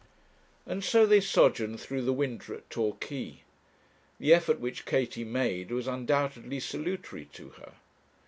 And 0.65 0.83
so 0.83 1.05
they 1.05 1.19
sojourned 1.21 1.79
through 1.79 2.01
the 2.01 2.11
winter 2.11 2.55
at 2.55 2.71
Torquay. 2.71 3.43
The 4.19 4.33
effort 4.33 4.59
which 4.59 4.87
Katie 4.87 5.23
made 5.23 5.69
was 5.69 5.85
undoubtedly 5.85 6.59
salutary 6.59 7.25
to 7.33 7.49
her. 7.49 7.73